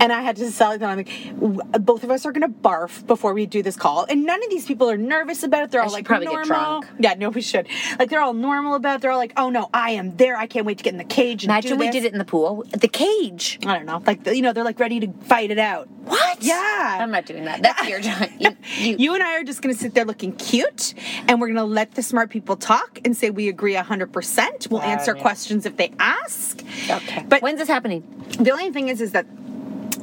[0.00, 3.04] And I had to tell them, I'm like, both of us are going to barf
[3.06, 5.70] before we do this call, and none of these people are nervous about it.
[5.72, 6.80] They're all like probably get normal.
[6.80, 6.86] drunk.
[7.00, 7.66] Yeah, no, we should.
[7.98, 8.96] Like they're all normal about.
[8.96, 9.02] it.
[9.02, 10.36] They're all like, oh no, I am there.
[10.36, 11.44] I can't wait to get in the cage.
[11.44, 13.58] And Imagine we did it in the pool, the cage.
[13.66, 15.88] I don't know, like you know, they're like ready to fight it out.
[16.04, 16.42] What?
[16.42, 16.98] Yeah.
[17.00, 17.62] I'm not doing that.
[17.62, 18.28] That's your job.
[18.38, 20.94] You, you, You and I are just going to sit there looking cute,
[21.28, 24.70] and we're going to let the smart people talk and say we agree 100%.
[24.70, 26.60] We'll answer questions if they ask.
[26.90, 27.24] okay.
[27.28, 28.02] But when's this happening?
[28.40, 29.26] the only thing is, is that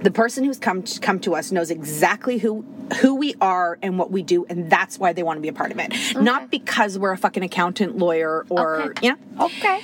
[0.01, 2.65] the person who's come to, come to us knows exactly who
[3.01, 5.53] who we are and what we do, and that's why they want to be a
[5.53, 5.93] part of it.
[6.15, 9.07] Not because we're a fucking accountant, lawyer, or Okay.
[9.07, 9.45] you know.
[9.45, 9.81] Okay.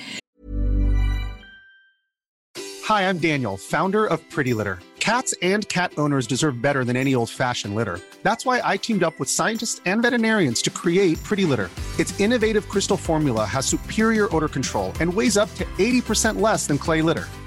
[2.84, 4.78] Hi, I'm Daniel, founder of Pretty Litter.
[5.00, 8.00] Cats and cat owners deserve better than any old fashioned litter.
[8.24, 11.70] That's why I teamed up with scientists and veterinarians to create Pretty Litter.
[11.98, 16.76] Its innovative crystal formula has superior odor control and weighs up to 80% less than
[16.78, 17.26] clay litter.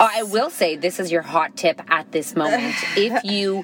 [0.00, 2.74] Oh, I will say this is your hot tip at this moment.
[2.96, 3.62] if you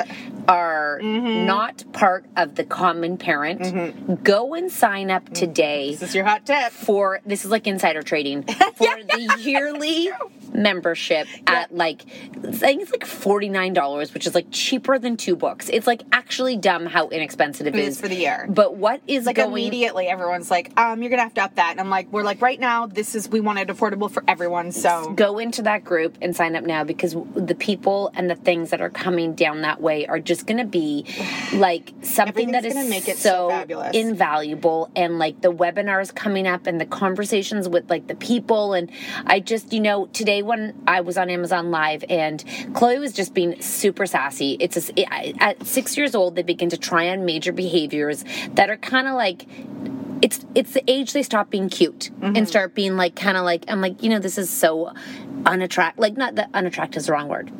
[0.48, 1.46] are Mm-hmm.
[1.46, 5.90] not part of the common parent, go and sign up today.
[5.90, 6.72] This is your hot tip.
[6.72, 8.42] for this is like insider trading
[8.74, 10.10] for the yearly
[10.52, 12.02] membership at like
[12.46, 15.68] I think it's like forty nine dollars, which is like cheaper than two books.
[15.68, 18.46] It's like actually dumb how inexpensive it It is is for the year.
[18.48, 19.52] But what is Like going?
[19.52, 22.40] immediately, everyone's like, um, "You're gonna have to up that," and I'm like, "We're like
[22.40, 22.86] right now.
[22.86, 26.56] This is we want it affordable for everyone." So Go into that group and sign
[26.56, 30.18] up now because the people and the things that are coming down that way are
[30.20, 31.06] just going to be
[31.54, 33.94] like something that is make it so fabulous.
[33.94, 38.90] invaluable and like the webinars coming up and the conversations with like the people and
[39.26, 43.32] I just you know today when I was on Amazon Live and Chloe was just
[43.34, 44.56] being super sassy.
[44.60, 48.24] It's a, at six years old they begin to try on major behaviors
[48.54, 49.46] that are kind of like
[50.22, 52.36] it's it's the age they stop being cute Mm-hmm.
[52.36, 54.92] and start being like kind of like I'm like you know this is so
[55.44, 57.50] unattract like not that unattractive is the wrong word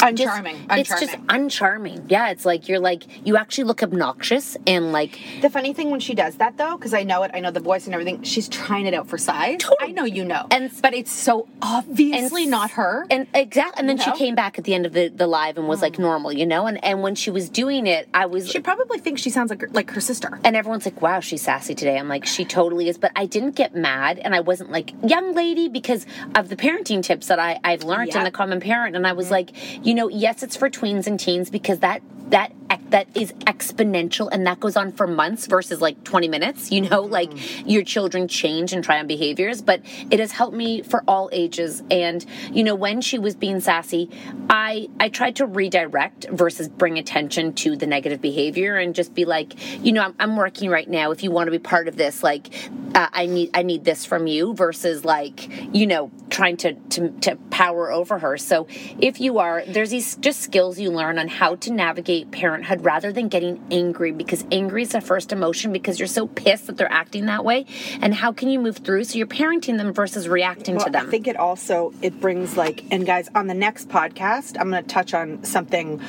[0.00, 0.78] uncharming, uncharming.
[0.78, 5.50] it's just uncharming yeah it's like you're like you actually look obnoxious and like The
[5.50, 7.86] funny thing when she does that though, because I know it, I know the voice
[7.86, 8.22] and everything.
[8.22, 9.60] She's trying it out for size.
[9.80, 13.06] I know you know, And- but it's so obviously not her.
[13.10, 15.58] and exactly and then You she came back at the end of the, the live
[15.58, 16.00] and was like mm.
[16.00, 19.22] normal you know and and when she was doing it I was she probably thinks
[19.22, 20.38] she sounds like her, like her sister.
[20.44, 21.98] And everyone's like, wow, she's sassy today.
[21.98, 22.98] I'm like, she totally is.
[22.98, 27.02] But I didn't get mad and I wasn't like, young lady, because of the parenting
[27.02, 28.96] tips that I, I've learned in the common parent.
[28.96, 29.32] And I was mm.
[29.32, 32.52] like, you know, yes, it's for tweens and teens because that that
[32.92, 37.02] that is exponential and that goes on for months versus like 20 minutes you know?
[37.02, 37.32] Like
[37.68, 41.82] your children change and try on behaviors but it has helped me for all ages.
[41.90, 44.10] And you know when she was being sassy
[44.48, 49.24] i i tried to redirect versus bring attention to the negative behavior and just be
[49.24, 49.54] like
[49.84, 51.10] you know i'm, I'm working right now.
[51.10, 52.54] If you want to be part of this like
[52.94, 57.10] uh, i need i need this from you versus like you know trying to, to
[57.20, 58.36] to power over her.
[58.38, 58.66] So
[58.98, 63.12] if you are there's these just skills you learn on how to navigate parenthood rather
[63.12, 66.92] than getting angry because angry is the first emotion because you're so pissed that they're
[66.92, 67.66] acting that way.
[68.00, 69.04] And how can you move through?
[69.04, 71.06] So you're parenting them versus reacting Well, to them.
[71.06, 74.82] I think it also it brings like and guys on the next podcast I'm going
[74.82, 76.00] to touch on something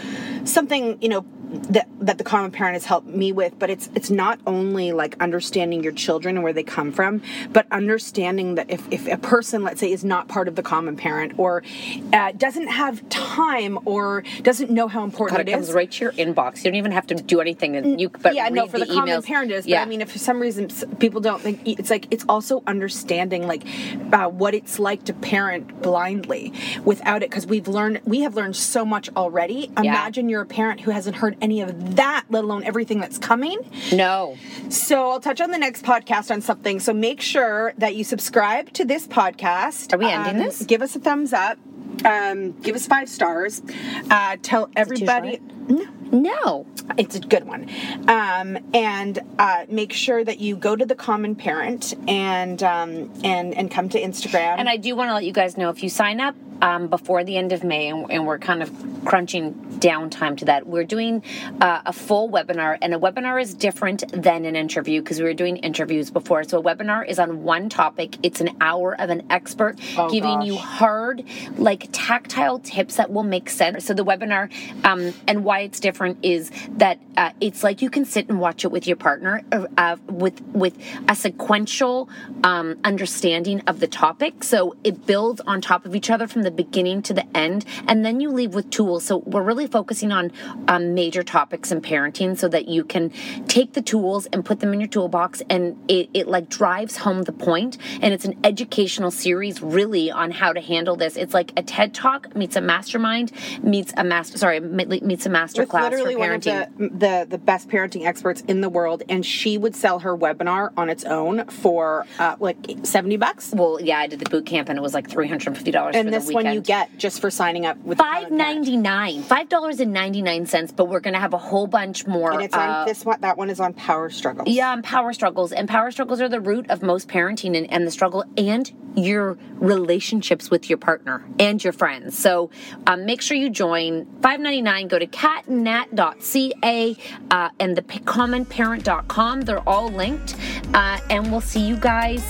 [0.45, 4.10] something you know that that the common parent has helped me with but it's it's
[4.10, 8.91] not only like understanding your children and where they come from but understanding that if,
[8.91, 11.64] if a person let's say is not part of the common parent or
[12.12, 15.93] uh, doesn't have time or doesn't know how important God, it it comes is right
[16.00, 18.80] your inbox you don't even have to do anything and you but yeah, no, for
[18.80, 19.26] the, the, common emails.
[19.26, 19.66] parent is.
[19.66, 20.70] yeah But I mean, if for some reason
[21.00, 23.64] people don't think it's like it's also understanding like
[24.12, 28.56] uh, what it's like to parent blindly without it because we've learned we have learned
[28.56, 29.72] so much already.
[29.78, 33.60] Imagine you're a parent who hasn't heard any of that, let alone everything that's coming.
[33.91, 34.38] no
[34.70, 36.80] So I'll touch on the next podcast on something.
[36.80, 39.94] So make sure that you subscribe to this podcast.
[39.94, 40.64] Are we ending Um, this?
[40.66, 41.58] Give us a thumbs up.
[42.06, 43.62] Um, give us five stars.
[44.10, 45.39] Uh, tell everybody.
[45.68, 45.86] No.
[46.12, 46.66] no
[46.98, 47.70] It's a good one.
[48.08, 53.54] Um, and uh, make sure that you go to the common parent and um, and
[53.54, 54.56] and come to Instagram.
[54.58, 57.26] And I do want to let you guys know if you sign up um, before
[57.26, 58.72] the end of May, and, and we're kind of
[59.05, 61.22] crunching down time to that, we're doing
[61.59, 62.78] uh, a full webinar.
[62.82, 66.45] And a webinar is different than an interview because we were doing interviews before.
[66.45, 70.41] So a webinar is on one topic, it's an hour of an expert Oh, giving
[70.41, 71.26] you hard,
[71.57, 73.86] like tactile tips that will make sense.
[73.86, 74.49] So the webinar
[74.86, 78.64] um, and why it's different is that uh, it's like you can sit and watch
[78.64, 80.78] it with your partner uh, with with
[81.09, 82.09] a sequential
[82.43, 84.43] um, understanding of the topic.
[84.45, 88.06] So it builds on top of each other from the beginning to the end, and
[88.06, 89.06] then you leave with tools.
[89.06, 90.32] So we're really focusing on
[90.68, 93.12] um, major topics in parenting, so that you can
[93.47, 97.24] take the tools and put them in your toolbox, and it, it like drives home
[97.24, 97.78] the point.
[98.01, 101.16] And it's an educational series, really, on how to handle this.
[101.16, 103.32] It's like a TED Talk meets a mastermind
[103.62, 104.38] meets a master.
[104.38, 106.78] Sorry, meets a master with class literally for one of parenting.
[106.78, 110.72] the, the the best parenting experts in the world, and she would sell her webinar
[110.78, 113.51] on its own for uh, like seventy bucks.
[113.56, 115.72] Well, yeah, I did the boot camp and it was like three hundred and fifty
[115.72, 118.32] dollars for And the this one you get just for signing up with five ninety
[118.32, 118.68] nine, Five Common Parent.
[118.68, 120.72] ninety nine, five dollars and ninety nine cents.
[120.72, 122.32] But we're gonna have a whole bunch more.
[122.32, 123.20] And it's on uh, this one.
[123.22, 124.48] That one is on Power Struggles.
[124.48, 125.52] Yeah, and power struggles.
[125.52, 129.38] And power struggles are the root of most parenting and, and the struggle and your
[129.56, 132.18] relationships with your partner and your friends.
[132.18, 132.52] So
[132.86, 134.06] um, make sure you join.
[134.22, 134.88] Five ninety nine.
[134.88, 136.98] Go to catnat.ca
[137.32, 139.42] uh, and the commonparent.com.
[139.42, 140.36] They're all linked.
[140.74, 142.24] Uh, and we'll see you guys.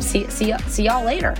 [0.00, 1.34] See, see, see y'all later.